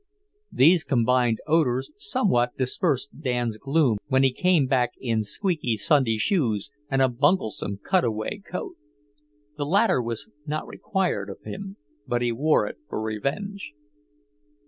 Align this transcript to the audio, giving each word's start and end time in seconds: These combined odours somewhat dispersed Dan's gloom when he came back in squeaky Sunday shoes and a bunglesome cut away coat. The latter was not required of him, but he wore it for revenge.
These 0.51 0.83
combined 0.83 1.41
odours 1.45 1.91
somewhat 1.95 2.57
dispersed 2.57 3.11
Dan's 3.21 3.59
gloom 3.59 3.99
when 4.07 4.23
he 4.23 4.33
came 4.33 4.65
back 4.65 4.93
in 4.99 5.23
squeaky 5.23 5.77
Sunday 5.77 6.17
shoes 6.17 6.71
and 6.89 7.03
a 7.03 7.07
bunglesome 7.07 7.77
cut 7.83 8.03
away 8.03 8.41
coat. 8.43 8.77
The 9.57 9.65
latter 9.67 10.01
was 10.01 10.27
not 10.47 10.65
required 10.65 11.29
of 11.29 11.43
him, 11.43 11.77
but 12.07 12.23
he 12.23 12.31
wore 12.31 12.65
it 12.65 12.79
for 12.89 12.99
revenge. 12.99 13.73